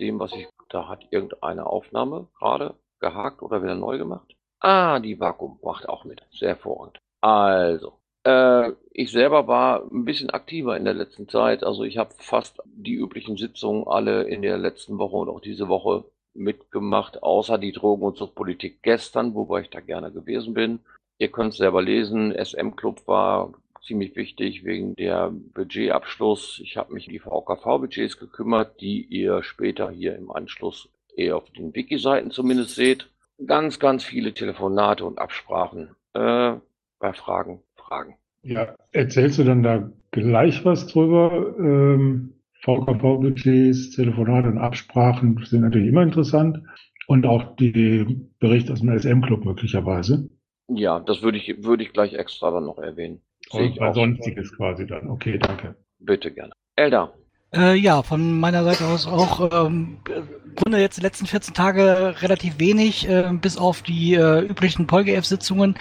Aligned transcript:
dem, 0.00 0.18
was 0.18 0.32
ich, 0.32 0.48
da 0.68 0.88
hat 0.88 1.06
irgendeine 1.10 1.66
Aufnahme 1.66 2.28
gerade 2.38 2.74
gehakt 3.00 3.42
oder 3.42 3.62
wieder 3.62 3.74
neu 3.74 3.98
gemacht. 3.98 4.34
Ah, 4.60 4.98
die 4.98 5.18
Vakuum 5.18 5.58
macht 5.62 5.88
auch 5.88 6.04
mit. 6.04 6.22
Sehr 6.30 6.50
hervorragend. 6.50 6.98
Also, 7.22 8.00
äh, 8.24 8.72
ich 8.92 9.10
selber 9.10 9.46
war 9.46 9.82
ein 9.90 10.04
bisschen 10.04 10.30
aktiver 10.30 10.76
in 10.76 10.84
der 10.84 10.94
letzten 10.94 11.28
Zeit. 11.28 11.64
Also 11.64 11.84
ich 11.84 11.96
habe 11.98 12.10
fast 12.18 12.60
die 12.66 12.94
üblichen 12.94 13.36
Sitzungen 13.36 13.86
alle 13.86 14.24
in 14.24 14.42
der 14.42 14.58
letzten 14.58 14.98
Woche 14.98 15.16
und 15.16 15.28
auch 15.28 15.40
diese 15.40 15.68
Woche 15.68 16.04
mitgemacht, 16.34 17.22
außer 17.22 17.58
die 17.58 17.72
Drogen- 17.72 18.04
und 18.04 18.16
Suchtpolitik 18.16 18.82
gestern, 18.82 19.34
wobei 19.34 19.62
ich 19.62 19.70
da 19.70 19.80
gerne 19.80 20.12
gewesen 20.12 20.54
bin. 20.54 20.80
Ihr 21.18 21.30
könnt 21.30 21.52
es 21.52 21.58
selber 21.58 21.82
lesen. 21.82 22.32
SM-Club 22.32 23.06
war 23.06 23.52
ziemlich 23.82 24.16
wichtig 24.16 24.64
wegen 24.64 24.94
der 24.94 25.30
Budgetabschluss. 25.30 26.60
Ich 26.62 26.76
habe 26.76 26.94
mich 26.94 27.06
um 27.06 27.12
die 27.12 27.18
VKV-Budgets 27.18 28.18
gekümmert, 28.18 28.80
die 28.80 29.02
ihr 29.02 29.42
später 29.42 29.90
hier 29.90 30.16
im 30.16 30.30
Anschluss 30.30 30.88
eher 31.16 31.36
auf 31.36 31.50
den 31.50 31.74
Wiki-Seiten 31.74 32.30
zumindest 32.30 32.74
seht. 32.74 33.10
Ganz, 33.46 33.78
ganz 33.78 34.04
viele 34.04 34.34
Telefonate 34.34 35.04
und 35.04 35.18
Absprachen. 35.18 35.96
Äh, 36.12 36.56
bei 36.98 37.12
Fragen, 37.12 37.62
Fragen. 37.74 38.16
Ja, 38.42 38.74
erzählst 38.92 39.38
du 39.38 39.44
dann 39.44 39.62
da 39.62 39.90
gleich 40.10 40.64
was 40.64 40.86
drüber? 40.86 41.54
Ähm, 41.58 42.34
VKV-Budgets, 42.62 43.90
Telefonate 43.90 44.48
und 44.48 44.58
Absprachen 44.58 45.42
sind 45.44 45.62
natürlich 45.62 45.88
immer 45.88 46.02
interessant. 46.02 46.58
Und 47.06 47.26
auch 47.26 47.56
die 47.56 48.28
Berichte 48.38 48.72
aus 48.72 48.80
dem 48.80 48.96
SM-Club 48.96 49.44
möglicherweise. 49.44 50.30
Ja, 50.68 51.00
das 51.00 51.22
würde 51.22 51.38
ich, 51.38 51.64
würde 51.64 51.82
ich 51.82 51.92
gleich 51.92 52.14
extra 52.14 52.50
dann 52.52 52.66
noch 52.66 52.78
erwähnen. 52.78 53.20
Und 53.52 53.76
bei 53.78 53.92
Sonstiges 53.92 54.56
quasi 54.56 54.86
dann. 54.86 55.08
Okay, 55.08 55.38
danke. 55.38 55.74
Bitte 55.98 56.30
gerne. 56.30 56.52
Elda. 56.76 57.12
Äh, 57.52 57.74
ja, 57.74 58.02
von 58.02 58.38
meiner 58.38 58.62
Seite 58.62 58.86
aus 58.86 59.08
auch 59.08 59.66
ähm, 59.66 59.98
im 60.06 60.54
Grunde 60.54 60.78
jetzt 60.78 60.98
die 60.98 61.02
letzten 61.02 61.26
14 61.26 61.52
Tage 61.52 62.14
relativ 62.22 62.60
wenig, 62.60 63.08
äh, 63.08 63.28
bis 63.32 63.58
auf 63.58 63.82
die 63.82 64.14
äh, 64.14 64.40
üblichen 64.40 64.86
PolGF-Sitzungen. 64.86 65.74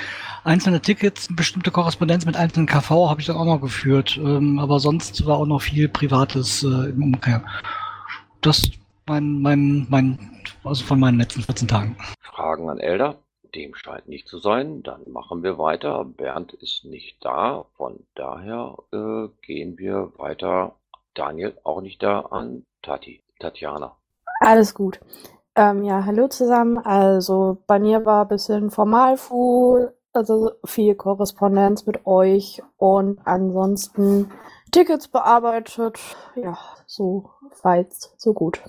Einzelne 0.44 0.81
Tickets, 0.81 1.28
bestimmte 1.36 1.70
Korrespondenz 1.70 2.25
mit 2.25 2.38
einzelnen 2.38 2.66
KV 2.66 3.09
habe 3.09 3.22
ich 3.22 3.28
dann 3.28 3.38
auch 3.38 3.45
noch 3.45 3.62
geführt. 3.62 4.17
Ähm, 4.17 4.58
aber 4.58 4.80
sonst 4.80 5.25
war 5.28 5.38
auch 5.38 5.45
noch 5.45 5.62
viel 5.62 5.90
Privates 5.90 6.64
äh, 6.64 6.90
im 6.90 7.03
Umkehr. 7.03 7.44
Das 8.42 8.72
mein, 9.06 9.42
mein, 9.42 9.86
mein, 9.90 10.17
also 10.64 10.84
von 10.86 11.00
meinen 11.00 11.20
letzten 11.20 11.42
14 11.42 11.67
Tagen. 11.67 11.97
Fragen 12.22 12.70
an 12.70 12.80
Elda? 12.80 13.16
Dem 13.55 13.75
scheint 13.75 14.08
nicht 14.08 14.28
zu 14.28 14.39
sein. 14.39 14.83
Dann 14.83 15.09
machen 15.11 15.44
wir 15.44 15.58
weiter. 15.58 16.05
Bernd 16.05 16.53
ist 16.53 16.86
nicht 16.86 17.23
da. 17.23 17.66
Von 17.75 18.06
daher 18.16 18.78
äh, 18.91 19.30
gehen 19.41 19.78
wir 19.78 20.14
weiter. 20.17 20.75
Daniel 21.14 21.58
auch 21.64 21.81
nicht 21.81 22.02
da 22.03 22.22
an 22.22 22.66
Tati, 22.81 23.23
Tatjana. 23.39 23.95
Alles 24.41 24.73
gut. 24.73 25.00
Ähm, 25.56 25.83
ja, 25.83 26.06
hallo 26.06 26.28
zusammen. 26.28 26.78
Also 26.78 27.58
bei 27.67 27.80
mir 27.80 28.06
war 28.06 28.23
ein 28.23 28.30
bisschen 28.30 28.72
Formalfu, 28.72 29.89
also 30.13 30.52
viel 30.63 30.95
Korrespondenz 30.95 31.86
mit 31.86 32.06
euch 32.06 32.61
und 32.78 33.19
ansonsten 33.25 34.31
Tickets 34.72 35.08
bearbeitet. 35.08 36.00
Ja, 36.36 36.58
so 36.86 37.31
weit, 37.63 37.91
so 38.17 38.34
gut. 38.34 38.61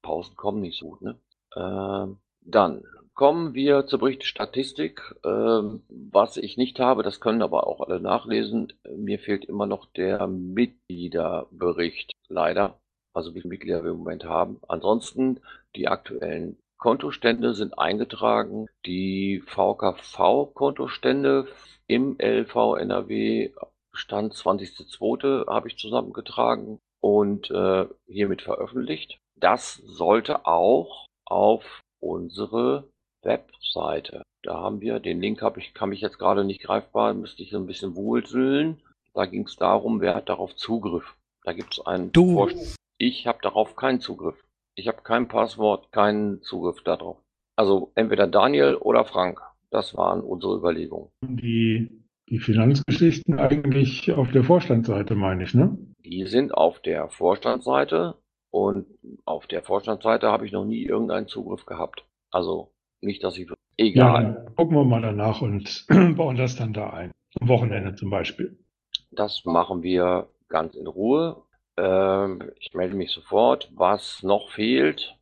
Pausen 0.00 0.36
kommen 0.36 0.60
nicht 0.60 0.78
so 0.78 0.90
gut, 0.90 1.02
ne? 1.02 1.18
Ähm, 1.56 2.18
dann 2.44 2.84
Kommen 3.14 3.54
wir 3.54 3.86
zur 3.86 4.00
Berichterstatistik. 4.00 5.14
Ähm, 5.24 5.84
was 5.88 6.36
ich 6.36 6.56
nicht 6.56 6.80
habe, 6.80 7.04
das 7.04 7.20
können 7.20 7.42
aber 7.42 7.68
auch 7.68 7.80
alle 7.80 8.00
nachlesen. 8.00 8.72
Mir 8.96 9.20
fehlt 9.20 9.44
immer 9.44 9.66
noch 9.66 9.86
der 9.86 10.26
Mitgliederbericht, 10.26 12.10
leider. 12.28 12.80
Also 13.12 13.36
wie 13.36 13.42
viele 13.42 13.50
Mitglieder 13.50 13.84
wir 13.84 13.92
im 13.92 13.98
Moment 13.98 14.24
haben. 14.24 14.58
Ansonsten 14.66 15.38
die 15.76 15.86
aktuellen 15.86 16.58
Kontostände 16.76 17.54
sind 17.54 17.78
eingetragen. 17.78 18.66
Die 18.84 19.44
VKV-Kontostände 19.46 21.46
im 21.86 22.16
LV 22.18 22.78
NRW 22.80 23.52
Stand 23.92 24.34
20.02. 24.34 25.46
habe 25.46 25.68
ich 25.68 25.78
zusammengetragen 25.78 26.80
und 27.00 27.48
äh, 27.52 27.86
hiermit 28.08 28.42
veröffentlicht. 28.42 29.20
Das 29.36 29.76
sollte 29.84 30.46
auch 30.46 31.06
auf 31.26 31.84
unsere 32.04 32.88
Webseite. 33.22 34.22
Da 34.42 34.54
haben 34.54 34.80
wir, 34.80 35.00
den 35.00 35.20
Link 35.20 35.40
habe 35.40 35.60
ich, 35.60 35.72
kann 35.72 35.92
ich 35.92 36.02
jetzt 36.02 36.18
gerade 36.18 36.44
nicht 36.44 36.62
greifbar, 36.62 37.14
müsste 37.14 37.42
ich 37.42 37.54
ein 37.54 37.66
bisschen 37.66 37.96
wurzeln. 37.96 38.82
Da 39.14 39.26
ging 39.26 39.44
es 39.46 39.56
darum, 39.56 40.00
wer 40.00 40.14
hat 40.14 40.28
darauf 40.28 40.54
Zugriff. 40.56 41.16
Da 41.44 41.52
gibt 41.52 41.72
es 41.72 41.86
einen 41.86 42.12
Du. 42.12 42.34
Vorschlag. 42.34 42.76
Ich 42.98 43.26
habe 43.26 43.38
darauf 43.42 43.74
keinen 43.76 44.00
Zugriff. 44.00 44.36
Ich 44.76 44.88
habe 44.88 45.02
kein 45.02 45.28
Passwort, 45.28 45.90
keinen 45.92 46.42
Zugriff 46.42 46.82
darauf. 46.82 47.18
Also 47.56 47.92
entweder 47.94 48.26
Daniel 48.26 48.74
oder 48.76 49.04
Frank. 49.04 49.40
Das 49.70 49.96
waren 49.96 50.20
unsere 50.20 50.56
Überlegungen. 50.56 51.08
Die, 51.22 52.04
die 52.28 52.38
Finanzgeschichten 52.38 53.38
eigentlich 53.38 54.12
auf 54.12 54.30
der 54.30 54.44
Vorstandsseite, 54.44 55.14
meine 55.14 55.44
ich, 55.44 55.54
ne? 55.54 55.76
Die 56.04 56.26
sind 56.26 56.52
auf 56.54 56.80
der 56.80 57.08
Vorstandsseite 57.08 58.14
und 58.54 58.86
auf 59.24 59.48
der 59.48 59.64
Vorstandsseite 59.64 60.28
habe 60.28 60.46
ich 60.46 60.52
noch 60.52 60.64
nie 60.64 60.84
irgendeinen 60.84 61.26
Zugriff 61.26 61.66
gehabt. 61.66 62.04
Also 62.30 62.72
nicht, 63.00 63.24
dass 63.24 63.36
ich. 63.36 63.48
Ja, 63.48 63.54
Egal. 63.76 64.22
dann 64.22 64.54
gucken 64.54 64.76
wir 64.76 64.84
mal 64.84 65.02
danach 65.02 65.42
und 65.42 65.86
bauen 66.16 66.36
das 66.36 66.54
dann 66.54 66.72
da 66.72 66.90
ein. 66.90 67.10
Am 67.40 67.48
Wochenende 67.48 67.96
zum 67.96 68.10
Beispiel. 68.10 68.56
Das 69.10 69.44
machen 69.44 69.82
wir 69.82 70.28
ganz 70.48 70.76
in 70.76 70.86
Ruhe. 70.86 71.42
Ähm, 71.76 72.52
ich 72.60 72.72
melde 72.74 72.94
mich 72.94 73.10
sofort. 73.10 73.72
Was 73.74 74.22
noch 74.22 74.50
fehlt 74.50 75.16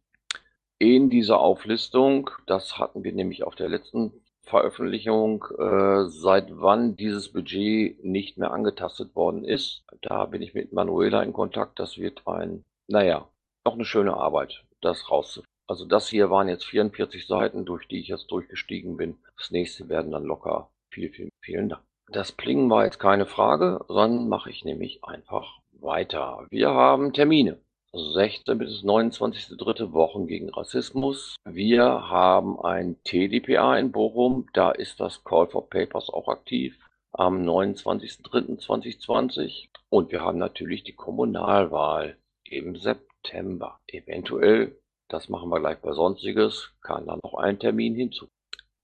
in 0.78 1.09
dieser 1.09 1.41
Auflistung, 1.41 2.28
das 2.47 2.78
hatten 2.78 3.03
wir 3.03 3.14
nämlich 3.14 3.44
auf 3.44 3.54
der 3.54 3.70
letzten 3.70 4.12
Veröffentlichung, 4.43 5.47
äh, 5.59 6.04
seit 6.09 6.49
wann 6.60 6.97
dieses 6.97 7.32
Budget 7.32 8.04
nicht 8.04 8.37
mehr 8.37 8.53
angetastet 8.53 9.16
worden 9.16 9.43
ist. 9.43 9.84
Da 10.03 10.26
bin 10.26 10.43
ich 10.43 10.53
mit 10.53 10.75
Manuela 10.75 11.22
in 11.22 11.32
Kontakt. 11.32 11.78
Das 11.78 11.97
wird 11.97 12.26
ein, 12.26 12.64
naja, 12.88 13.28
noch 13.65 13.75
eine 13.75 13.84
schöne 13.84 14.16
Arbeit, 14.16 14.65
das 14.81 15.10
rauszufinden. 15.10 15.48
Also 15.69 15.84
das 15.84 16.09
hier 16.09 16.31
waren 16.31 16.48
jetzt 16.48 16.65
44 16.65 17.26
Seiten, 17.26 17.65
durch 17.65 17.88
die 17.88 18.00
ich 18.00 18.09
jetzt 18.09 18.31
durchgestiegen 18.31 18.97
bin. 18.97 19.19
Das 19.38 19.50
nächste 19.50 19.88
werden 19.88 20.12
dann 20.12 20.25
locker 20.25 20.70
viel, 20.91 21.10
viel, 21.10 21.31
vielen 21.41 21.70
Dank. 21.70 21.82
Das 22.09 22.32
Plingen 22.32 22.69
war 22.69 22.84
jetzt 22.84 22.98
keine 22.98 23.26
Frage, 23.26 23.84
sondern 23.88 24.28
mache 24.28 24.50
ich 24.50 24.65
nämlich 24.65 25.04
einfach 25.04 25.60
weiter. 25.72 26.47
Wir 26.50 26.70
haben 26.70 27.12
Termine. 27.12 27.60
16. 27.94 28.59
bis 28.59 28.82
29.3. 28.82 29.93
Wochen 29.93 30.26
gegen 30.26 30.49
Rassismus. 30.49 31.37
Wir 31.44 31.84
haben 31.84 32.59
ein 32.59 32.97
TDPA 33.04 33.76
in 33.76 33.93
Bochum. 33.93 34.47
Da 34.54 34.70
ist 34.70 34.99
das 34.99 35.25
Call 35.25 35.47
for 35.47 35.69
Papers 35.69 36.09
auch 36.09 36.28
aktiv. 36.28 36.78
Am 37.12 37.47
29.3.2020. 37.47 39.69
Und 39.91 40.10
wir 40.10 40.22
haben 40.22 40.38
natürlich 40.38 40.84
die 40.84 40.94
Kommunalwahl 40.94 42.16
im 42.53 42.77
September. 42.77 43.81
Eventuell, 43.87 44.79
das 45.09 45.29
machen 45.29 45.49
wir 45.51 45.61
gleich 45.61 45.79
bei 45.79 45.93
Sonstiges, 45.93 46.73
kann 46.83 47.07
da 47.07 47.19
noch 47.23 47.35
ein 47.35 47.59
Termin 47.59 47.95
hinzu. 47.95 48.29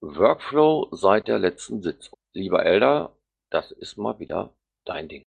Workflow 0.00 0.88
seit 0.92 1.28
der 1.28 1.38
letzten 1.38 1.82
Sitzung. 1.82 2.18
Lieber 2.32 2.64
Elder, 2.64 3.16
das 3.50 3.70
ist 3.72 3.96
mal 3.96 4.18
wieder 4.18 4.54
dein 4.84 5.08
Ding. 5.08 5.24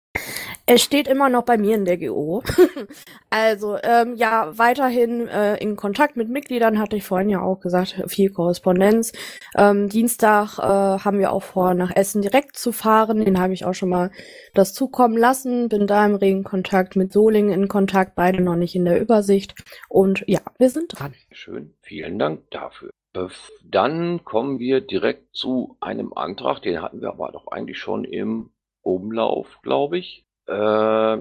Es 0.68 0.82
steht 0.82 1.08
immer 1.08 1.30
noch 1.30 1.44
bei 1.44 1.58
mir 1.58 1.76
in 1.76 1.86
der 1.86 1.98
GO. 2.00 2.42
also 3.30 3.78
ähm, 3.84 4.16
ja, 4.16 4.58
weiterhin 4.58 5.28
äh, 5.28 5.58
in 5.58 5.76
Kontakt 5.76 6.18
mit 6.18 6.28
Mitgliedern, 6.30 6.80
hatte 6.80 6.96
ich 6.96 7.04
vorhin 7.04 7.30
ja 7.30 7.40
auch 7.42 7.60
gesagt, 7.60 8.02
viel 8.08 8.32
Korrespondenz. 8.32 9.12
Ähm, 9.56 9.90
Dienstag 9.90 10.58
äh, 10.58 10.64
haben 11.04 11.20
wir 11.20 11.32
auch 11.34 11.44
vor, 11.44 11.76
nach 11.76 11.96
Essen 11.96 12.24
direkt 12.24 12.58
zu 12.58 12.72
fahren. 12.72 13.24
Den 13.24 13.40
habe 13.40 13.54
ich 13.54 13.64
auch 13.66 13.76
schon 13.76 13.90
mal 13.90 14.10
das 14.56 14.74
zukommen 14.74 15.18
lassen. 15.18 15.70
Bin 15.70 15.86
da 15.86 16.04
im 16.04 16.16
regen 16.16 16.44
Kontakt 16.44 16.96
mit 16.96 17.14
Solingen 17.14 17.52
in 17.54 17.68
Kontakt, 17.68 18.16
beide 18.16 18.42
noch 18.42 18.56
nicht 18.56 18.76
in 18.76 18.86
der 18.86 19.00
Übersicht. 19.00 19.54
Und 19.88 20.24
ja, 20.28 20.40
wir 20.58 20.72
sind 20.72 21.00
dran. 21.00 21.14
Schön, 21.32 21.76
vielen 21.82 22.18
Dank 22.18 22.50
dafür. 22.50 22.90
Bef- 23.14 23.52
Dann 23.64 24.24
kommen 24.26 24.58
wir 24.58 24.82
direkt 24.82 25.36
zu 25.36 25.78
einem 25.80 26.12
Antrag, 26.14 26.62
den 26.64 26.82
hatten 26.82 27.02
wir 27.02 27.10
aber 27.10 27.32
doch 27.32 27.48
eigentlich 27.52 27.78
schon 27.78 28.04
im 28.04 28.50
Umlauf, 28.82 29.60
glaube 29.62 30.00
ich. 30.00 30.24
Äh, 30.48 31.18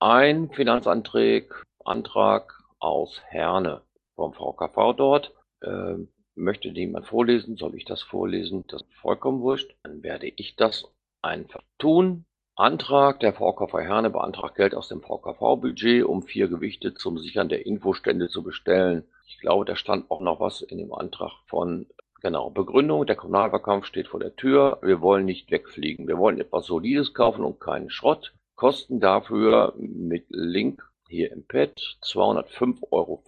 ein 0.00 0.50
Finanzantrag 0.50 1.64
Antrag 1.84 2.52
aus 2.78 3.20
Herne 3.28 3.82
vom 4.14 4.34
VKV 4.34 4.92
dort. 4.96 5.34
Äh, 5.62 5.96
möchte 6.34 6.68
jemand 6.68 7.06
vorlesen? 7.06 7.56
Soll 7.56 7.74
ich 7.74 7.84
das 7.84 8.02
vorlesen? 8.02 8.64
Das 8.68 8.82
ist 8.82 8.94
vollkommen 8.94 9.40
wurscht. 9.40 9.74
Dann 9.82 10.02
werde 10.02 10.28
ich 10.36 10.54
das 10.56 10.84
einfach 11.22 11.62
tun. 11.78 12.24
Antrag 12.54 13.20
der 13.20 13.34
VKV 13.34 13.78
Herne 13.78 14.10
beantragt 14.10 14.56
Geld 14.56 14.74
aus 14.74 14.88
dem 14.88 15.00
VKV-Budget, 15.00 16.04
um 16.04 16.22
vier 16.22 16.48
Gewichte 16.48 16.94
zum 16.94 17.18
Sichern 17.18 17.48
der 17.48 17.66
Infostände 17.66 18.28
zu 18.28 18.42
bestellen. 18.42 19.04
Ich 19.26 19.38
glaube, 19.38 19.64
da 19.64 19.76
stand 19.76 20.10
auch 20.10 20.20
noch 20.20 20.40
was 20.40 20.60
in 20.62 20.78
dem 20.78 20.92
Antrag 20.92 21.32
von, 21.46 21.86
genau, 22.20 22.50
Begründung. 22.50 23.06
Der 23.06 23.16
Kommunalwahlkampf 23.16 23.86
steht 23.86 24.08
vor 24.08 24.20
der 24.20 24.36
Tür. 24.36 24.78
Wir 24.82 25.00
wollen 25.00 25.24
nicht 25.24 25.50
wegfliegen. 25.50 26.08
Wir 26.08 26.18
wollen 26.18 26.40
etwas 26.40 26.66
Solides 26.66 27.14
kaufen 27.14 27.44
und 27.44 27.60
keinen 27.60 27.90
Schrott. 27.90 28.34
Kosten 28.58 28.98
dafür 28.98 29.72
mit 29.78 30.26
Link 30.30 30.82
hier 31.08 31.30
im 31.30 31.46
Pad 31.46 31.80
205,95 32.02 32.90
Euro. 32.90 33.22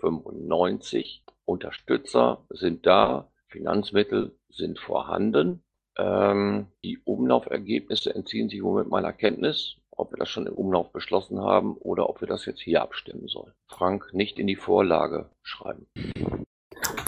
Unterstützer 1.45 2.45
sind 2.51 2.85
da, 2.85 3.31
Finanzmittel 3.47 4.37
sind 4.49 4.81
vorhanden. 4.81 5.63
Ähm, 5.97 6.67
die 6.85 6.99
Umlaufergebnisse 7.05 8.13
entziehen 8.13 8.49
sich 8.49 8.59
im 8.59 8.65
Moment 8.65 8.91
meiner 8.91 9.13
Kenntnis, 9.13 9.77
ob 9.93 10.11
wir 10.11 10.17
das 10.17 10.29
schon 10.29 10.49
im 10.49 10.55
Umlauf 10.55 10.91
beschlossen 10.91 11.41
haben 11.41 11.77
oder 11.77 12.11
ob 12.11 12.21
wir 12.21 12.27
das 12.27 12.45
jetzt 12.45 12.61
hier 12.61 12.83
abstimmen 12.83 13.29
sollen. 13.29 13.53
Frank, 13.69 14.13
nicht 14.13 14.37
in 14.41 14.49
die 14.49 14.57
Vorlage 14.57 15.31
schreiben. 15.45 15.87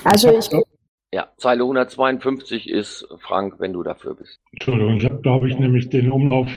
Also 0.04 0.38
ich. 0.38 0.48
Ja, 1.14 1.30
Zeile 1.36 1.64
152 1.64 2.70
ist, 2.70 3.06
Frank, 3.18 3.56
wenn 3.58 3.74
du 3.74 3.82
dafür 3.82 4.14
bist. 4.14 4.40
Entschuldigung, 4.52 4.96
ich 4.96 5.04
habe, 5.04 5.20
glaube 5.20 5.48
ich, 5.48 5.58
nämlich 5.58 5.90
den 5.90 6.10
Umlauf 6.10 6.48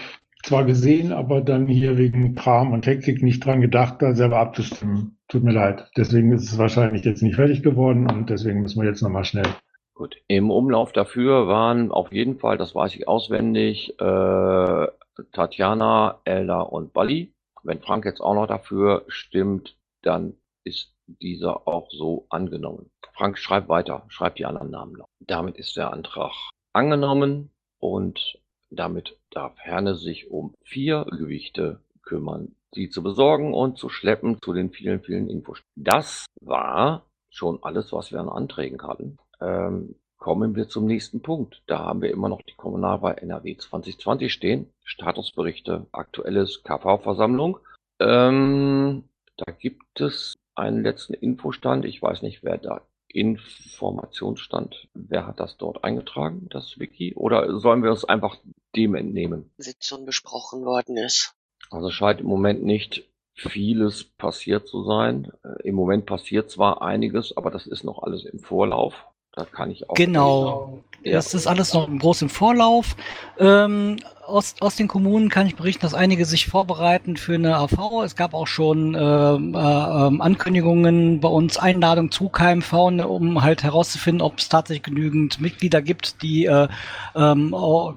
zwar 0.46 0.64
gesehen, 0.64 1.12
aber 1.12 1.42
dann 1.42 1.68
hier 1.68 1.98
wegen 1.98 2.36
Kram 2.36 2.72
und 2.72 2.86
Hektik 2.86 3.24
nicht 3.24 3.44
dran 3.44 3.62
gedacht, 3.62 4.02
da 4.02 4.14
selber 4.14 4.38
abzustimmen. 4.38 5.18
Tut 5.28 5.44
mir 5.44 5.54
leid. 5.54 5.90
Deswegen 5.98 6.32
ist 6.32 6.44
es 6.44 6.58
wahrscheinlich 6.58 7.04
jetzt 7.04 7.24
nicht 7.24 7.36
fertig 7.36 7.64
geworden 7.64 8.10
und 8.10 8.30
deswegen 8.30 8.62
müssen 8.62 8.82
wir 8.82 8.88
jetzt 8.88 9.02
nochmal 9.02 9.26
schnell. 9.26 9.48
Gut, 9.96 10.18
im 10.28 10.52
Umlauf 10.52 10.92
dafür 10.92 11.48
waren 11.48 11.92
auf 11.92 12.12
jeden 12.12 12.38
Fall, 12.38 12.58
das 12.58 12.76
weiß 12.76 12.96
ich 12.96 13.08
auswendig, 13.08 14.00
äh, 14.00 14.88
Tatjana, 15.32 16.20
Elda 16.26 16.62
und 16.62 16.94
Bali. 16.94 17.34
Wenn 17.64 17.80
Frank 17.80 18.06
jetzt 18.06 18.22
auch 18.22 18.36
noch 18.36 18.48
dafür 18.48 19.06
stimmt, 19.08 19.78
dann 20.04 20.36
ist 20.64 20.94
dieser 21.08 21.68
auch 21.68 21.90
so 21.90 22.28
angenommen. 22.30 22.92
Frank, 23.14 23.38
schreib 23.40 23.70
weiter, 23.70 24.04
schreib 24.10 24.36
die 24.36 24.46
anderen 24.46 24.70
Namen 24.70 24.94
noch. 24.94 25.08
Damit 25.22 25.58
ist 25.58 25.78
der 25.78 25.94
Antrag 25.94 26.34
angenommen 26.74 27.52
und 27.80 28.38
damit 28.70 29.18
darf 29.32 29.58
Herne 29.60 29.96
sich 29.96 30.30
um 30.30 30.54
vier 30.64 31.06
Gewichte 31.06 31.80
kümmern, 32.04 32.56
sie 32.74 32.90
zu 32.90 33.04
besorgen 33.04 33.54
und 33.54 33.78
zu 33.78 33.90
schleppen 33.90 34.40
zu 34.42 34.54
den 34.54 34.72
vielen, 34.72 35.02
vielen 35.02 35.30
Infos. 35.30 35.62
Das 35.76 36.26
war 36.42 37.06
schon 37.30 37.60
alles, 37.64 37.92
was 37.92 38.12
wir 38.12 38.20
an 38.20 38.30
Anträgen 38.30 38.82
hatten. 38.82 39.18
Ähm, 39.42 39.96
kommen 40.18 40.56
wir 40.56 40.70
zum 40.70 40.86
nächsten 40.86 41.22
Punkt. 41.22 41.62
Da 41.68 41.80
haben 41.80 42.02
wir 42.02 42.12
immer 42.12 42.30
noch 42.30 42.42
die 42.42 42.56
Kommunalwahl 42.56 43.18
NRW 43.20 43.58
2020 43.58 44.32
stehen. 44.32 44.70
Statusberichte, 44.84 45.88
aktuelles 45.92 46.64
KV-Versammlung. 46.64 47.60
Ähm, 48.00 49.04
da 49.38 49.52
gibt 49.52 50.00
es 50.00 50.36
einen 50.56 50.84
letzten 50.84 51.14
Infostand. 51.14 51.86
Ich 51.86 52.02
weiß 52.02 52.22
nicht, 52.22 52.44
wer 52.44 52.58
da 52.58 52.82
Informationsstand. 53.16 54.90
Wer 54.94 55.26
hat 55.26 55.40
das 55.40 55.58
dort 55.58 55.84
eingetragen, 55.84 56.48
das 56.50 56.80
Wiki? 56.80 57.16
Oder 57.16 57.58
sollen 57.60 57.82
wir 57.82 57.92
es 57.92 58.04
einfach 58.04 58.38
dem 58.76 58.96
entnehmen? 58.96 59.52
Sitzung 59.58 60.06
besprochen 60.06 60.66
worden 60.66 60.98
ist. 60.98 61.34
Also 61.72 61.90
scheint 61.90 62.20
im 62.20 62.28
Moment 62.28 62.64
nicht 62.64 63.10
vieles 63.34 64.04
passiert 64.04 64.68
zu 64.68 64.84
sein. 64.84 65.32
Äh, 65.44 65.68
Im 65.68 65.76
Moment 65.76 66.06
passiert 66.06 66.50
zwar 66.50 66.82
einiges, 66.82 67.36
aber 67.36 67.52
das 67.52 67.68
ist 67.68 67.84
noch 67.84 68.04
alles 68.04 68.26
im 68.26 68.40
Vorlauf. 68.40 69.08
Da 69.36 69.46
kann 69.46 69.72
ich 69.72 69.90
auch. 69.90 69.94
Genau. 69.96 70.80
Das 71.04 71.36
ist 71.36 71.46
alles 71.46 71.74
noch 71.74 71.88
groß 71.88 72.24
im 72.24 72.30
Vorlauf. 72.30 72.96
Ähm, 73.38 73.98
aus, 74.26 74.56
aus 74.60 74.76
den 74.76 74.88
Kommunen 74.88 75.30
kann 75.30 75.46
ich 75.46 75.56
berichten, 75.56 75.82
dass 75.82 75.94
einige 75.94 76.26
sich 76.26 76.48
vorbereiten 76.48 77.16
für 77.16 77.36
eine 77.36 77.58
AV. 77.58 78.04
Es 78.04 78.16
gab 78.16 78.34
auch 78.34 78.48
schon 78.48 78.96
äh, 78.96 79.00
äh, 79.00 80.20
Ankündigungen 80.20 81.20
bei 81.20 81.28
uns, 81.28 81.58
Einladungen 81.58 82.12
zu 82.12 82.30
KMV, 82.30 82.90
ne, 82.92 83.08
um 83.08 83.44
halt 83.44 83.62
herauszufinden, 83.62 84.22
ob 84.22 84.40
es 84.40 84.50
tatsächlich 84.50 84.84
genügend 84.84 85.40
Mitglieder 85.40 85.84
gibt, 85.84 86.24
die 86.24 86.46
äh, 86.46 86.68
ähm, 87.16 87.54
auch, 87.54 87.94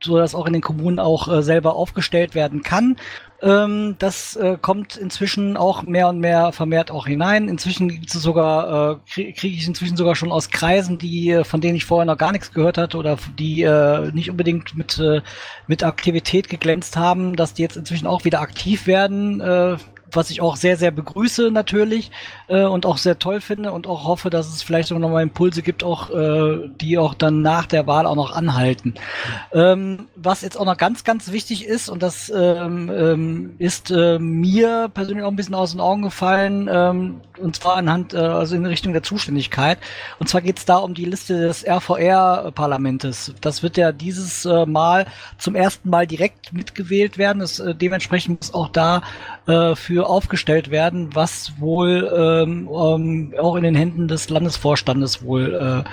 so 0.00 0.18
dass 0.18 0.36
auch 0.36 0.46
in 0.46 0.52
den 0.52 0.62
Kommunen 0.62 1.00
auch 1.00 1.26
äh, 1.26 1.42
selber 1.42 1.74
aufgestellt 1.74 2.36
werden 2.36 2.62
kann. 2.62 2.96
Ähm, 3.42 3.96
das 3.98 4.36
äh, 4.36 4.56
kommt 4.60 4.96
inzwischen 4.96 5.56
auch 5.56 5.82
mehr 5.82 6.08
und 6.08 6.20
mehr 6.20 6.52
vermehrt 6.52 6.92
auch 6.92 7.06
hinein. 7.08 7.48
Inzwischen 7.48 7.88
gibt 7.88 8.14
es 8.14 8.22
sogar, 8.22 8.92
äh, 8.92 8.96
kriege 9.12 9.32
krieg 9.32 9.54
ich 9.54 9.66
inzwischen 9.66 9.96
sogar 9.96 10.14
schon 10.14 10.30
aus 10.30 10.50
Kreisen, 10.50 10.96
die, 10.96 11.30
äh, 11.30 11.44
von 11.44 11.60
denen 11.60 11.74
ich 11.74 11.84
vorher 11.84 12.06
noch 12.06 12.18
gar 12.18 12.30
nichts 12.30 12.52
gehört 12.52 12.78
hatte 12.78 12.96
oder 12.96 13.18
die 13.40 13.62
äh, 13.62 14.12
nicht 14.12 14.30
unbedingt 14.30 14.76
mit, 14.76 14.96
äh, 15.00 15.22
mit 15.66 15.82
Aktivität 15.82 16.48
geglänzt 16.48 16.96
haben, 16.96 17.34
dass 17.34 17.54
die 17.54 17.62
jetzt 17.62 17.76
inzwischen 17.76 18.06
auch 18.06 18.24
wieder 18.24 18.40
aktiv 18.40 18.86
werden. 18.86 19.40
Was 20.12 20.30
ich 20.30 20.40
auch 20.40 20.56
sehr, 20.56 20.76
sehr 20.76 20.90
begrüße 20.90 21.50
natürlich 21.50 22.10
äh, 22.48 22.64
und 22.64 22.86
auch 22.86 22.98
sehr 22.98 23.18
toll 23.18 23.40
finde 23.40 23.72
und 23.72 23.86
auch 23.86 24.04
hoffe, 24.04 24.30
dass 24.30 24.48
es 24.48 24.62
vielleicht 24.62 24.88
sogar 24.88 25.00
nochmal 25.00 25.22
Impulse 25.22 25.62
gibt, 25.62 25.84
auch 25.84 26.10
äh, 26.10 26.68
die 26.80 26.98
auch 26.98 27.14
dann 27.14 27.42
nach 27.42 27.66
der 27.66 27.86
Wahl 27.86 28.06
auch 28.06 28.16
noch 28.16 28.32
anhalten. 28.32 28.94
Ähm, 29.52 30.06
was 30.14 30.42
jetzt 30.42 30.58
auch 30.58 30.64
noch 30.64 30.76
ganz, 30.76 31.04
ganz 31.04 31.32
wichtig 31.32 31.66
ist 31.66 31.88
und 31.88 32.02
das 32.02 32.32
ähm, 32.34 32.90
ähm, 32.94 33.54
ist 33.58 33.90
äh, 33.90 34.18
mir 34.18 34.90
persönlich 34.92 35.24
auch 35.24 35.30
ein 35.30 35.36
bisschen 35.36 35.54
aus 35.54 35.72
den 35.72 35.80
Augen 35.80 36.02
gefallen 36.02 36.68
ähm, 36.70 37.20
und 37.42 37.56
zwar 37.56 37.76
anhand, 37.76 38.14
äh, 38.14 38.18
also 38.18 38.54
in 38.56 38.66
Richtung 38.66 38.92
der 38.92 39.02
Zuständigkeit. 39.02 39.78
Und 40.18 40.28
zwar 40.28 40.40
geht 40.40 40.58
es 40.58 40.64
da 40.64 40.76
um 40.76 40.94
die 40.94 41.04
Liste 41.04 41.40
des 41.40 41.64
RVR-Parlamentes. 41.66 43.34
Das 43.40 43.62
wird 43.62 43.76
ja 43.76 43.92
dieses 43.92 44.44
äh, 44.44 44.66
Mal 44.66 45.06
zum 45.38 45.54
ersten 45.54 45.90
Mal 45.90 46.06
direkt 46.06 46.52
mitgewählt 46.52 47.18
werden. 47.18 47.40
Das, 47.40 47.58
äh, 47.58 47.74
dementsprechend 47.74 48.40
muss 48.40 48.54
auch 48.54 48.68
da 48.68 49.02
äh, 49.46 49.74
für 49.74 50.01
aufgestellt 50.02 50.70
werden, 50.70 51.14
was 51.14 51.60
wohl 51.60 52.10
ähm, 52.14 52.68
ähm, 52.68 53.34
auch 53.38 53.56
in 53.56 53.62
den 53.62 53.74
Händen 53.74 54.08
des 54.08 54.28
Landesvorstandes 54.30 55.24
wohl 55.24 55.84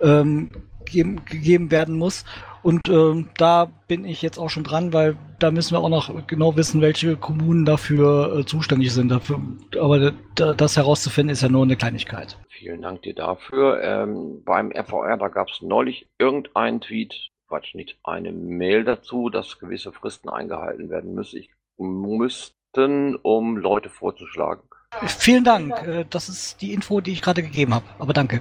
äh, 0.00 0.06
ähm, 0.06 0.50
gegeben, 0.84 1.24
gegeben 1.24 1.70
werden 1.70 1.96
muss. 1.96 2.24
Und 2.62 2.88
ähm, 2.88 3.28
da 3.36 3.70
bin 3.88 4.06
ich 4.06 4.22
jetzt 4.22 4.38
auch 4.38 4.48
schon 4.48 4.64
dran, 4.64 4.94
weil 4.94 5.18
da 5.38 5.50
müssen 5.50 5.74
wir 5.74 5.80
auch 5.80 5.90
noch 5.90 6.26
genau 6.26 6.56
wissen, 6.56 6.80
welche 6.80 7.14
Kommunen 7.14 7.66
dafür 7.66 8.38
äh, 8.38 8.46
zuständig 8.46 8.94
sind. 8.94 9.10
Dafür, 9.10 9.38
aber 9.78 10.12
da, 10.34 10.54
das 10.54 10.78
herauszufinden 10.78 11.30
ist 11.30 11.42
ja 11.42 11.50
nur 11.50 11.62
eine 11.62 11.76
Kleinigkeit. 11.76 12.38
Vielen 12.48 12.80
Dank 12.80 13.02
dir 13.02 13.14
dafür. 13.14 13.82
Ähm, 13.82 14.42
beim 14.44 14.72
RVR, 14.72 15.18
da 15.18 15.28
gab 15.28 15.48
es 15.50 15.60
neulich 15.60 16.08
irgendeinen 16.18 16.80
Tweet, 16.80 17.30
Quatsch, 17.48 17.74
nicht 17.74 17.98
eine 18.02 18.32
Mail 18.32 18.84
dazu, 18.84 19.28
dass 19.28 19.58
gewisse 19.58 19.92
Fristen 19.92 20.30
eingehalten 20.30 20.88
werden 20.88 21.14
müssen. 21.14 21.40
Ich 21.40 21.50
müsste 21.76 22.54
um 22.76 23.56
Leute 23.56 23.88
vorzuschlagen. 23.88 24.62
Vielen 25.06 25.44
Dank. 25.44 25.86
Äh, 25.86 26.04
das 26.08 26.28
ist 26.28 26.60
die 26.60 26.72
Info, 26.72 27.00
die 27.00 27.12
ich 27.12 27.22
gerade 27.22 27.42
gegeben 27.42 27.74
habe. 27.74 27.84
Aber 27.98 28.12
danke. 28.12 28.40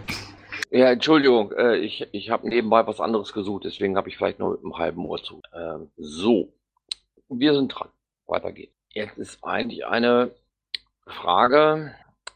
Ja, 0.70 0.92
Entschuldigung, 0.92 1.52
äh, 1.52 1.78
ich, 1.78 2.08
ich 2.12 2.30
habe 2.30 2.48
nebenbei 2.48 2.86
was 2.88 3.00
anderes 3.00 3.34
gesucht, 3.34 3.64
deswegen 3.66 3.96
habe 3.96 4.10
ich 4.10 4.18
vielleicht 4.18 4.40
nur 4.40 4.52
mit 4.52 4.62
einem 4.64 4.78
halben 4.78 5.06
Ohr 5.06 5.22
zu. 5.22 5.42
Ähm, 5.54 5.92
so, 5.98 6.54
wir 7.30 7.54
sind 7.54 7.70
dran. 7.70 7.90
Weiter 8.26 8.52
geht's. 8.52 8.74
Jetzt 8.90 9.18
ist 9.18 9.44
eigentlich 9.44 9.86
eine 9.86 10.32
Frage. 11.06 11.94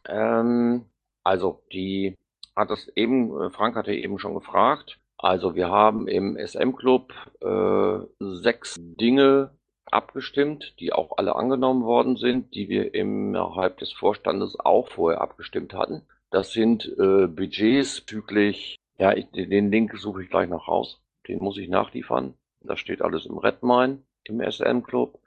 Ähm, 0.08 0.86
also, 1.24 1.64
die 1.72 2.16
hat 2.56 2.70
das 2.70 2.88
eben, 2.96 3.40
äh, 3.42 3.50
Frank 3.50 3.76
hatte 3.76 3.94
eben 3.94 4.20
schon 4.20 4.34
gefragt. 4.34 5.00
Also, 5.18 5.56
wir 5.56 5.70
haben 5.70 6.08
im 6.08 6.38
SM-Club 6.38 7.14
äh, 7.42 8.06
sechs 8.20 8.76
Dinge 8.80 9.57
abgestimmt, 9.92 10.76
die 10.80 10.94
auch 10.94 11.18
alle 11.18 11.36
angenommen 11.36 11.84
worden 11.84 12.16
sind, 12.18 12.54
die 12.56 12.70
wir 12.70 12.94
innerhalb 12.94 13.78
des 13.78 13.92
Vorstandes 13.92 14.60
auch 14.60 14.88
vorher 14.90 15.22
abgestimmt 15.22 15.74
hatten. 15.74 16.04
Das 16.30 16.52
sind 16.52 16.86
äh, 16.98 17.28
Budgets 17.28 18.02
bezüglich, 18.02 18.78
ja, 18.98 19.14
ich, 19.14 19.28
den 19.32 19.72
Link 19.72 19.98
suche 19.98 20.24
ich 20.24 20.30
gleich 20.30 20.50
noch 20.50 20.68
raus. 20.68 21.00
Den 21.28 21.40
muss 21.40 21.58
ich 21.58 21.70
nachliefern. 21.70 22.34
Das 22.62 22.80
steht 22.80 23.02
alles 23.02 23.26
im 23.26 23.38
Redmine, 23.38 24.00
im 24.24 24.42
SM-Club. 24.42 25.20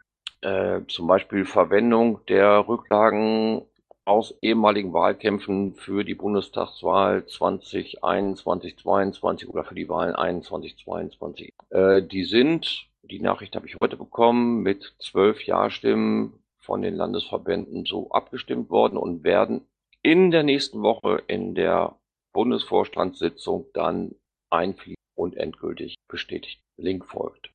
Äh, 0.42 0.80
zum 0.88 1.06
Beispiel 1.06 1.44
Verwendung 1.44 2.20
der 2.26 2.66
Rücklagen 2.66 3.62
aus 4.04 4.34
ehemaligen 4.42 4.92
Wahlkämpfen 4.92 5.74
für 5.74 6.04
die 6.04 6.14
Bundestagswahl 6.14 7.26
2021, 7.26 8.78
2022 8.78 9.48
oder 9.48 9.64
für 9.64 9.74
die 9.74 9.88
Wahlen 9.88 10.14
21, 10.14 10.78
22. 10.78 11.52
Äh, 11.70 12.02
die 12.02 12.24
sind 12.24 12.89
die 13.10 13.20
Nachricht 13.20 13.56
habe 13.56 13.66
ich 13.66 13.76
heute 13.82 13.96
bekommen, 13.96 14.62
mit 14.62 14.94
zwölf 14.98 15.42
Ja-Stimmen 15.44 16.42
von 16.58 16.82
den 16.82 16.94
Landesverbänden 16.94 17.84
so 17.84 18.10
abgestimmt 18.10 18.70
worden 18.70 18.96
und 18.96 19.24
werden 19.24 19.66
in 20.02 20.30
der 20.30 20.42
nächsten 20.42 20.82
Woche 20.82 21.22
in 21.26 21.54
der 21.54 21.98
Bundesvorstandssitzung 22.32 23.66
dann 23.74 24.14
einfließen 24.50 24.94
und 25.16 25.36
endgültig 25.36 25.96
bestätigt. 26.08 26.62
Link 26.76 27.04
folgt. 27.06 27.50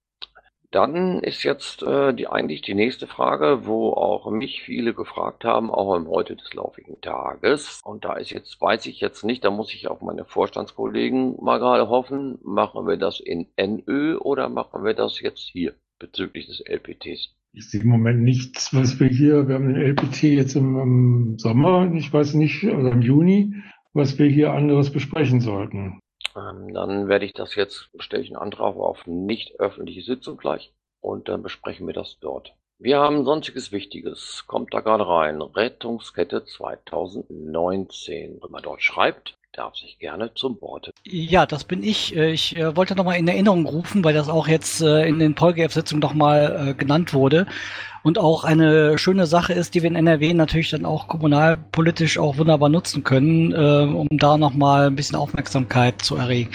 Dann 0.71 1.19
ist 1.19 1.43
jetzt 1.43 1.83
äh, 1.83 2.13
die 2.13 2.27
eigentlich 2.27 2.61
die 2.61 2.73
nächste 2.73 3.07
Frage, 3.07 3.65
wo 3.65 3.91
auch 3.91 4.29
mich 4.29 4.61
viele 4.63 4.93
gefragt 4.93 5.43
haben, 5.43 5.69
auch 5.71 5.95
im 5.95 6.07
heute 6.07 6.35
des 6.35 6.53
laufigen 6.53 6.99
Tages. 7.01 7.81
Und 7.83 8.05
da 8.05 8.13
ist 8.13 8.31
jetzt, 8.31 8.59
weiß 8.59 8.85
ich 8.87 8.99
jetzt 8.99 9.23
nicht, 9.23 9.43
da 9.43 9.51
muss 9.51 9.73
ich 9.73 9.87
auf 9.87 10.01
meine 10.01 10.25
Vorstandskollegen 10.25 11.37
mal 11.41 11.59
gerade 11.59 11.89
hoffen, 11.89 12.39
machen 12.43 12.87
wir 12.87 12.97
das 12.97 13.19
in 13.19 13.47
NÖ 13.57 14.17
oder 14.17 14.49
machen 14.49 14.83
wir 14.83 14.93
das 14.93 15.19
jetzt 15.21 15.49
hier 15.51 15.73
bezüglich 15.99 16.47
des 16.47 16.61
LPTs? 16.61 17.35
Ich 17.53 17.69
sehe 17.69 17.81
im 17.81 17.89
Moment 17.89 18.21
nichts, 18.21 18.73
was 18.73 18.99
wir 18.99 19.07
hier, 19.07 19.47
wir 19.47 19.55
haben 19.55 19.73
den 19.73 19.81
LPT 19.81 20.23
jetzt 20.23 20.55
im, 20.55 20.77
im 20.77 21.39
Sommer, 21.39 21.89
ich 21.93 22.11
weiß 22.11 22.33
nicht, 22.33 22.65
oder 22.65 22.91
im 22.91 23.01
Juni, 23.01 23.55
was 23.93 24.19
wir 24.19 24.27
hier 24.27 24.51
anderes 24.51 24.91
besprechen 24.91 25.39
sollten. 25.39 25.99
Ähm, 26.35 26.73
dann 26.73 27.09
werde 27.09 27.25
ich 27.25 27.33
das 27.33 27.55
jetzt, 27.55 27.89
stelle 27.97 28.21
ich 28.23 28.29
einen 28.29 28.37
Antrag 28.37 28.75
auf 28.75 29.07
nicht 29.07 29.59
öffentliche 29.59 30.03
Sitzung 30.03 30.37
gleich 30.37 30.71
und 31.01 31.27
dann 31.29 31.41
besprechen 31.41 31.87
wir 31.87 31.93
das 31.93 32.19
dort. 32.19 32.55
Wir 32.77 32.99
haben 32.99 33.23
sonstiges 33.23 33.71
Wichtiges. 33.71 34.43
Kommt 34.47 34.73
da 34.73 34.81
gerade 34.81 35.07
rein. 35.07 35.41
Rettungskette 35.41 36.43
2019. 36.43 38.39
Wenn 38.41 38.51
man 38.51 38.63
dort 38.63 38.83
schreibt, 38.83 39.37
darf 39.53 39.75
sich 39.75 39.97
gerne 39.97 40.33
zum 40.33 40.59
Wort. 40.61 40.91
Ja, 41.05 41.45
das 41.45 41.63
bin 41.63 41.83
ich. 41.83 42.15
Äh, 42.17 42.31
ich 42.31 42.57
äh, 42.57 42.75
wollte 42.75 42.95
nochmal 42.95 43.17
in 43.17 43.29
Erinnerung 43.29 43.65
rufen, 43.65 44.03
weil 44.03 44.13
das 44.13 44.27
auch 44.27 44.49
jetzt 44.49 44.81
äh, 44.81 45.07
in 45.07 45.19
den 45.19 45.35
PolGF-Sitzungen 45.35 46.01
nochmal 46.01 46.75
genannt 46.77 47.13
wurde 47.13 47.47
und 48.03 48.19
auch 48.19 48.43
eine 48.43 48.97
schöne 48.97 49.25
Sache 49.25 49.53
ist, 49.53 49.73
die 49.73 49.81
wir 49.81 49.89
in 49.89 49.95
NRW 49.95 50.33
natürlich 50.33 50.71
dann 50.71 50.85
auch 50.85 51.07
kommunalpolitisch 51.07 52.19
auch 52.19 52.37
wunderbar 52.37 52.69
nutzen 52.69 53.03
können, 53.03 53.53
um 53.53 54.07
da 54.11 54.37
nochmal 54.37 54.87
ein 54.87 54.95
bisschen 54.95 55.15
Aufmerksamkeit 55.15 56.03
zu 56.03 56.15
erregen. 56.15 56.51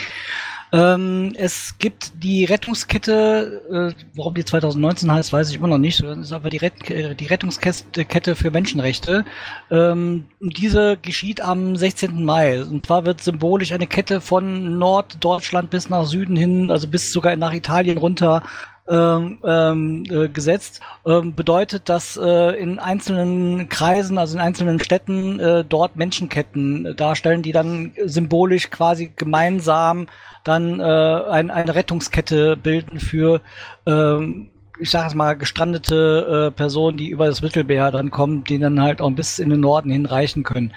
Ähm, 0.72 1.32
es 1.36 1.76
gibt 1.78 2.12
die 2.22 2.44
Rettungskette, 2.44 3.92
äh, 3.96 4.02
warum 4.14 4.34
die 4.34 4.44
2019 4.44 5.10
heißt, 5.10 5.32
weiß 5.32 5.50
ich 5.50 5.56
immer 5.56 5.68
noch 5.68 5.78
nicht. 5.78 6.02
Das 6.02 6.18
ist 6.18 6.32
aber 6.32 6.50
die, 6.50 6.58
Ret 6.58 6.88
äh, 6.90 7.14
die 7.14 7.26
Rettungskette 7.26 8.36
für 8.36 8.50
Menschenrechte. 8.50 9.24
Ähm, 9.70 10.26
diese 10.40 10.96
geschieht 10.96 11.40
am 11.40 11.74
16. 11.74 12.24
Mai. 12.24 12.62
Und 12.62 12.86
zwar 12.86 13.04
wird 13.04 13.20
symbolisch 13.20 13.72
eine 13.72 13.88
Kette 13.88 14.20
von 14.20 14.78
Norddeutschland 14.78 15.70
bis 15.70 15.88
nach 15.88 16.06
Süden 16.06 16.36
hin, 16.36 16.70
also 16.70 16.86
bis 16.86 17.12
sogar 17.12 17.34
nach 17.36 17.52
Italien 17.52 17.98
runter 17.98 18.42
ähm, 18.90 19.38
ähm, 19.44 20.04
äh, 20.10 20.28
gesetzt, 20.28 20.80
ähm, 21.06 21.34
bedeutet, 21.34 21.88
dass 21.88 22.16
äh, 22.16 22.60
in 22.60 22.78
einzelnen 22.78 23.68
Kreisen, 23.68 24.18
also 24.18 24.36
in 24.36 24.40
einzelnen 24.40 24.80
Städten, 24.80 25.38
äh, 25.38 25.64
dort 25.64 25.96
Menschenketten 25.96 26.96
darstellen, 26.96 27.42
die 27.42 27.52
dann 27.52 27.92
symbolisch 28.04 28.70
quasi 28.70 29.12
gemeinsam 29.14 30.08
dann 30.44 30.80
äh, 30.80 30.82
ein, 30.82 31.50
eine 31.50 31.74
Rettungskette 31.74 32.56
bilden 32.56 32.98
für 32.98 33.40
ähm, 33.86 34.50
ich 34.80 34.90
sage 34.90 35.08
es 35.08 35.14
mal, 35.14 35.36
gestrandete 35.36 36.48
äh, 36.48 36.56
Personen, 36.56 36.96
die 36.96 37.10
über 37.10 37.26
das 37.26 37.42
Mittelmeer 37.42 37.90
dann 37.90 38.10
kommen, 38.10 38.44
die 38.44 38.58
dann 38.58 38.80
halt 38.80 39.02
auch 39.02 39.10
bis 39.10 39.38
in 39.38 39.50
den 39.50 39.60
Norden 39.60 39.90
hinreichen 39.90 40.42
können. 40.42 40.72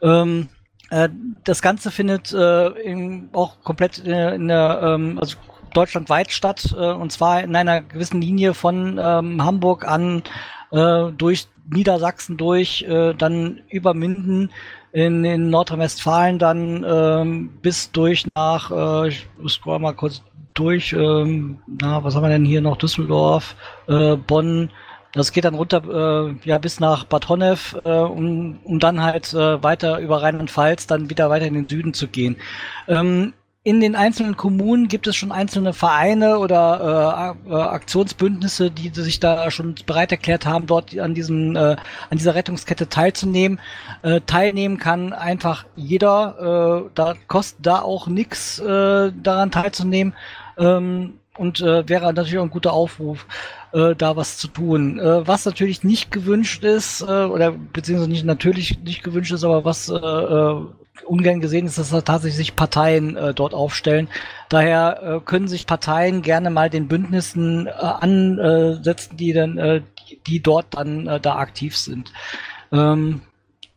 Ähm, 0.00 0.48
äh, 0.90 1.10
das 1.44 1.60
Ganze 1.60 1.90
findet 1.90 2.32
äh, 2.32 2.68
in, 2.68 3.28
auch 3.32 3.62
komplett 3.62 3.98
in, 3.98 4.12
in 4.12 4.48
der, 4.48 4.80
ähm, 4.82 5.18
also 5.20 5.36
deutschlandweit 5.76 6.30
statt, 6.30 6.74
äh, 6.76 6.92
und 6.92 7.12
zwar 7.12 7.42
in 7.42 7.54
einer 7.54 7.82
gewissen 7.82 8.20
Linie 8.20 8.54
von 8.54 8.98
ähm, 9.02 9.44
Hamburg 9.44 9.86
an 9.86 10.22
äh, 10.70 11.12
durch 11.12 11.48
Niedersachsen 11.68 12.36
durch, 12.36 12.82
äh, 12.82 13.14
dann 13.14 13.60
über 13.70 13.94
Minden 13.94 14.50
in, 14.92 15.24
in 15.24 15.50
Nordrhein-Westfalen 15.50 16.38
dann 16.38 16.84
ähm, 16.88 17.50
bis 17.62 17.90
durch 17.90 18.26
nach, 18.34 18.70
äh, 18.70 19.08
ich 19.08 19.26
scroll 19.48 19.78
mal 19.78 19.94
kurz 19.94 20.22
durch, 20.54 20.92
ähm, 20.92 21.58
na, 21.66 22.04
was 22.04 22.14
haben 22.14 22.22
wir 22.22 22.28
denn 22.28 22.44
hier 22.44 22.60
noch? 22.60 22.76
Düsseldorf, 22.76 23.56
äh, 23.88 24.16
Bonn, 24.16 24.70
das 25.12 25.32
geht 25.32 25.44
dann 25.44 25.54
runter 25.54 26.28
äh, 26.28 26.34
ja 26.44 26.58
bis 26.58 26.80
nach 26.80 27.04
Bad 27.04 27.28
Honnef, 27.28 27.76
äh, 27.84 27.88
um, 27.88 28.58
um 28.64 28.78
dann 28.78 29.02
halt 29.02 29.32
äh, 29.32 29.62
weiter 29.62 29.98
über 29.98 30.22
Rheinland-Pfalz 30.22 30.86
dann 30.86 31.10
wieder 31.10 31.30
weiter 31.30 31.46
in 31.46 31.54
den 31.54 31.68
Süden 31.68 31.94
zu 31.94 32.08
gehen. 32.08 32.36
Ähm, 32.88 33.32
in 33.66 33.80
den 33.80 33.96
einzelnen 33.96 34.36
Kommunen 34.36 34.88
gibt 34.88 35.06
es 35.06 35.16
schon 35.16 35.32
einzelne 35.32 35.72
Vereine 35.72 36.38
oder 36.38 37.34
äh, 37.48 37.50
äh, 37.50 37.54
Aktionsbündnisse, 37.54 38.70
die 38.70 38.90
sich 38.90 39.20
da 39.20 39.50
schon 39.50 39.74
bereit 39.86 40.12
erklärt 40.12 40.44
haben, 40.44 40.66
dort 40.66 40.96
an 40.98 41.14
diesem 41.14 41.56
äh, 41.56 41.76
an 42.10 42.18
dieser 42.18 42.34
Rettungskette 42.34 42.90
teilzunehmen. 42.90 43.58
Äh, 44.02 44.20
teilnehmen 44.26 44.76
kann 44.76 45.14
einfach 45.14 45.64
jeder. 45.76 46.84
Äh, 46.84 46.90
da 46.94 47.14
kostet 47.26 47.64
da 47.64 47.80
auch 47.80 48.06
nichts 48.06 48.58
äh, 48.58 49.12
daran 49.22 49.50
teilzunehmen. 49.50 50.12
Ähm, 50.58 51.14
und 51.36 51.60
äh, 51.60 51.88
wäre 51.88 52.12
natürlich 52.12 52.38
auch 52.38 52.44
ein 52.44 52.50
guter 52.50 52.72
Aufruf, 52.72 53.26
äh, 53.72 53.94
da 53.94 54.16
was 54.16 54.38
zu 54.38 54.48
tun. 54.48 54.98
Äh, 54.98 55.26
was 55.26 55.44
natürlich 55.44 55.82
nicht 55.82 56.10
gewünscht 56.10 56.64
ist, 56.64 57.02
äh, 57.02 57.24
oder 57.24 57.52
beziehungsweise 57.52 58.10
nicht 58.10 58.24
natürlich 58.24 58.78
nicht 58.80 59.02
gewünscht 59.02 59.32
ist, 59.32 59.44
aber 59.44 59.64
was 59.64 59.88
äh, 59.88 59.94
äh, 59.94 60.66
ungern 61.06 61.40
gesehen 61.40 61.66
ist, 61.66 61.78
dass 61.78 61.90
da 61.90 62.00
tatsächlich 62.00 62.56
Parteien 62.56 63.16
äh, 63.16 63.34
dort 63.34 63.54
aufstellen. 63.54 64.08
Daher 64.48 65.02
äh, 65.02 65.20
können 65.24 65.48
sich 65.48 65.66
Parteien 65.66 66.22
gerne 66.22 66.50
mal 66.50 66.70
den 66.70 66.88
Bündnissen 66.88 67.66
äh, 67.66 67.70
ansetzen, 67.70 69.16
die 69.16 69.32
dann, 69.32 69.58
äh, 69.58 69.82
die, 70.26 70.40
dort 70.40 70.66
dann 70.70 71.06
äh, 71.06 71.20
da 71.20 71.36
aktiv 71.36 71.76
sind. 71.76 72.12
Ähm, 72.72 73.22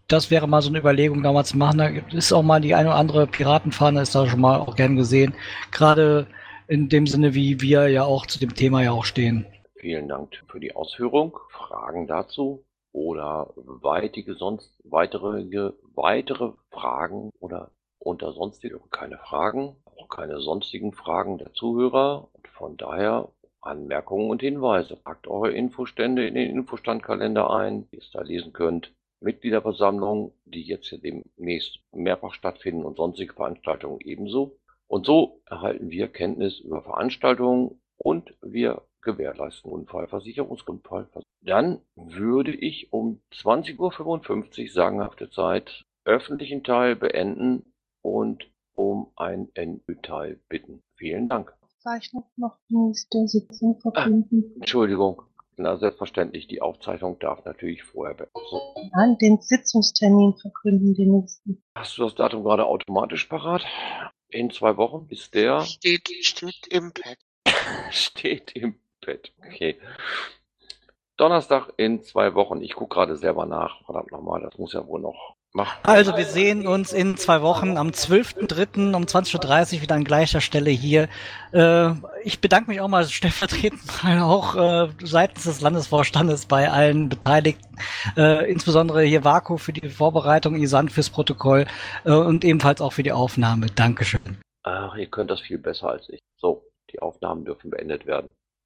das 0.08 0.32
wäre 0.32 0.48
mal 0.48 0.62
so 0.62 0.70
eine 0.70 0.80
Überlegung, 0.80 1.24
da 1.24 1.34
mal 1.34 1.44
zu 1.44 1.58
machen. 1.58 1.80
Da 1.80 1.88
ist 2.16 2.32
auch 2.32 2.44
mal 2.44 2.62
die 2.62 2.76
eine 2.76 2.90
oder 2.90 2.98
andere 2.98 3.28
Piratenfahne, 3.28 4.02
ist 4.02 4.16
da 4.16 4.28
schon 4.28 4.40
mal 4.40 4.60
auch 4.60 4.76
gern 4.76 4.96
gesehen. 4.96 5.34
Gerade 5.72 6.28
in 6.68 6.90
dem 6.90 7.08
Sinne, 7.08 7.34
wie 7.34 7.62
wir 7.62 7.88
ja 7.88 8.04
auch 8.04 8.26
zu 8.26 8.40
dem 8.40 8.54
Thema 8.56 8.84
ja 8.84 8.92
auch 8.92 9.06
stehen. 9.06 9.46
Vielen 9.76 10.08
Dank 10.08 10.44
für 10.48 10.60
die 10.60 10.76
Ausführung. 10.76 11.38
Fragen 11.50 12.08
dazu 12.08 12.66
oder 12.92 13.54
weitige 13.56 14.36
sonst 14.36 14.74
weitere 14.84 15.72
weitere 15.96 16.54
Fragen 16.72 17.32
oder 17.40 17.72
unter 18.00 18.32
sonstige 18.34 18.80
keine 18.92 19.18
Fragen, 19.18 19.76
auch 19.86 20.10
keine 20.10 20.40
sonstigen 20.40 20.94
Fragen 20.94 21.38
der 21.38 21.54
Zuhörer 21.54 22.30
und 22.34 22.48
von 22.48 22.78
daher 22.78 23.30
Anmerkungen 23.62 24.30
und 24.30 24.42
Hinweise. 24.42 24.96
Packt 24.96 25.28
eure 25.28 25.52
Infostände 25.52 26.28
in 26.28 26.36
den 26.36 26.50
Infostandkalender 26.50 27.50
ein, 27.50 27.88
die 27.92 27.98
ihr 27.98 28.04
da 28.14 28.22
lesen 28.22 28.54
könnt. 28.54 28.94
Mitgliederversammlungen, 29.20 30.32
die 30.46 30.62
jetzt 30.62 30.92
demnächst 31.04 31.80
mehrfach 31.92 32.34
stattfinden 32.34 32.86
und 32.86 32.98
sonstige 32.98 33.34
Veranstaltungen 33.34 34.00
ebenso. 34.02 34.58
Und 34.88 35.06
so 35.06 35.42
erhalten 35.46 35.90
wir 35.90 36.08
Kenntnis 36.08 36.60
über 36.60 36.82
Veranstaltungen 36.82 37.80
und 37.98 38.34
wir 38.42 38.84
gewährleisten 39.02 39.72
Unfallversicherungsgrundfall. 39.72 41.08
Dann 41.42 41.82
würde 41.96 42.54
ich 42.54 42.92
um 42.92 43.22
20.55 43.34 44.64
Uhr 44.64 44.70
sagenhafte 44.70 45.30
Zeit 45.30 45.86
öffentlichen 46.06 46.64
Teil 46.64 46.96
beenden 46.96 47.74
und 48.02 48.50
um 48.76 49.12
ein 49.16 49.50
NÜ-Teil 49.56 50.40
bitten. 50.50 50.82
Vielen 50.96 51.30
Dank. 51.30 51.54
Zeichnung 51.80 52.26
noch 52.36 52.58
nächste 52.70 53.28
Sitzung. 53.28 53.80
Ah, 53.94 54.10
Entschuldigung. 54.56 55.22
Na, 55.58 55.78
selbstverständlich. 55.78 56.48
Die 56.48 56.62
Aufzeichnung 56.62 57.18
darf 57.20 57.44
natürlich 57.46 57.84
vorher 57.84 58.14
beenden. 58.14 58.40
So. 58.50 58.62
Nein, 58.96 59.18
den 59.20 59.42
Sitzungstermin 59.42 60.36
verkünden, 60.40 60.94
den 60.94 61.20
nächsten. 61.20 61.64
Hast 61.76 61.98
du 61.98 62.04
das 62.04 62.16
Datum 62.16 62.44
gerade 62.44 62.66
automatisch 62.66 63.26
parat? 63.26 63.66
In 64.30 64.52
zwei 64.52 64.76
Wochen 64.78 65.08
ist 65.10 65.34
der. 65.34 65.62
Steht, 65.62 66.10
steht 66.22 66.68
im 66.68 66.92
Pad. 66.92 67.18
steht 67.92 68.52
im 68.54 68.80
Pad. 69.02 69.32
Okay. 69.46 69.78
Donnerstag 71.18 71.74
in 71.78 72.04
zwei 72.04 72.36
Wochen. 72.36 72.62
Ich 72.62 72.76
gucke 72.76 72.94
gerade 72.94 73.18
selber 73.18 73.46
nach. 73.46 73.84
Verdammt 73.86 74.12
nochmal, 74.12 74.42
das 74.42 74.58
muss 74.58 74.74
ja 74.74 74.86
wohl 74.88 75.02
noch 75.02 75.36
machen. 75.54 75.80
Also 75.84 76.16
wir 76.16 76.26
sehen 76.26 76.68
uns 76.68 76.94
in 76.94 77.18
zwei 77.18 77.42
Wochen 77.42 77.78
am 77.78 77.90
12.03. 77.90 78.96
um 78.96 79.04
20.30 79.04 79.76
Uhr 79.76 79.82
wieder 79.82 79.96
an 79.96 80.04
gleicher 80.04 80.40
Stelle 80.40 80.70
hier. 80.70 81.10
Äh, 81.52 81.92
ich 82.24 82.40
bedanke 82.40 82.70
mich 82.70 82.80
auch 82.80 82.88
mal 82.88 83.04
stellvertretend 83.06 83.82
auch 84.22 84.56
äh, 84.56 84.90
seitens 85.04 85.46
des 85.46 85.62
Landesvorstandes 85.62 86.46
bei 86.46 86.70
allen 86.70 87.10
Beteiligten, 87.10 87.78
äh, 88.16 88.50
insbesondere 88.50 89.02
hier 89.02 89.24
Vaku 89.24 89.58
für 89.58 89.74
die 89.74 89.90
Vorbereitung, 89.90 90.56
Isan 90.56 90.90
fürs 90.90 91.10
Protokoll 91.10 91.66
äh, 92.06 92.12
und 92.12 92.46
ebenfalls 92.46 92.80
auch 92.80 92.94
für 92.94 93.04
die 93.04 93.12
Aufnahme. 93.12 93.68
Dankeschön. 93.68 94.38
Ach, 94.64 94.96
ihr 94.96 95.08
könnt 95.08 95.32
das 95.32 95.42
viel 95.42 95.58
besser 95.58 95.90
als 95.90 96.08
ich. 96.10 96.20
So, 96.38 96.64
die 96.92 97.02
Aufnahmen 97.02 97.44
dürfen 97.46 97.72
beendet 97.72 98.06
werden. 98.06 98.28